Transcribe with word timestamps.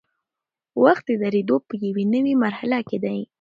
وخت 0.83 1.03
د 1.07 1.11
درېدو 1.23 1.57
په 1.67 1.73
یوې 1.85 2.05
نوي 2.13 2.33
مرحله 2.43 2.79
کې 2.87 2.97
دی. 3.03 3.19